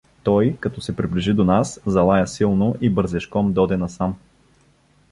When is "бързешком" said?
2.89-3.53